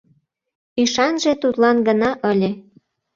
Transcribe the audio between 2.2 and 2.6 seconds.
ыле.